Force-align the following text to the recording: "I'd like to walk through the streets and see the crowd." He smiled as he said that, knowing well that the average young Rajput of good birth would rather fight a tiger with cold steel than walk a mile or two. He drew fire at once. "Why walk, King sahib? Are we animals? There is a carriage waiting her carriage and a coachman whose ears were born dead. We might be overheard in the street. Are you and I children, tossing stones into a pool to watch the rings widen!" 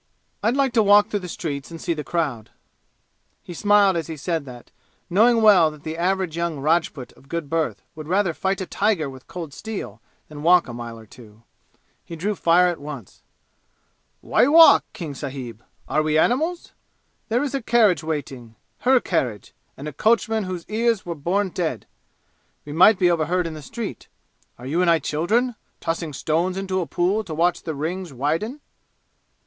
"I'd 0.41 0.55
like 0.55 0.73
to 0.73 0.81
walk 0.81 1.09
through 1.09 1.19
the 1.19 1.29
streets 1.29 1.69
and 1.69 1.79
see 1.79 1.93
the 1.93 2.03
crowd." 2.03 2.49
He 3.43 3.53
smiled 3.53 3.95
as 3.95 4.07
he 4.07 4.17
said 4.17 4.45
that, 4.45 4.71
knowing 5.11 5.43
well 5.43 5.69
that 5.69 5.83
the 5.83 5.95
average 5.95 6.35
young 6.35 6.57
Rajput 6.59 7.11
of 7.13 7.29
good 7.29 7.51
birth 7.51 7.83
would 7.93 8.07
rather 8.07 8.33
fight 8.33 8.61
a 8.61 8.65
tiger 8.65 9.11
with 9.11 9.27
cold 9.27 9.53
steel 9.53 10.01
than 10.27 10.41
walk 10.41 10.67
a 10.67 10.73
mile 10.73 10.97
or 10.97 11.05
two. 11.05 11.43
He 12.03 12.15
drew 12.15 12.33
fire 12.33 12.65
at 12.65 12.79
once. 12.81 13.21
"Why 14.21 14.47
walk, 14.47 14.85
King 14.91 15.13
sahib? 15.13 15.63
Are 15.87 16.01
we 16.01 16.17
animals? 16.17 16.71
There 17.29 17.43
is 17.43 17.53
a 17.53 17.61
carriage 17.61 18.03
waiting 18.03 18.55
her 18.79 18.99
carriage 18.99 19.53
and 19.77 19.87
a 19.87 19.93
coachman 19.93 20.45
whose 20.45 20.65
ears 20.67 21.05
were 21.05 21.13
born 21.13 21.49
dead. 21.49 21.85
We 22.65 22.73
might 22.73 22.97
be 22.97 23.11
overheard 23.11 23.45
in 23.45 23.53
the 23.53 23.61
street. 23.61 24.07
Are 24.57 24.65
you 24.65 24.81
and 24.81 24.89
I 24.89 24.97
children, 24.97 25.53
tossing 25.79 26.11
stones 26.13 26.57
into 26.57 26.81
a 26.81 26.87
pool 26.87 27.23
to 27.25 27.35
watch 27.35 27.61
the 27.61 27.75
rings 27.75 28.11
widen!" 28.11 28.61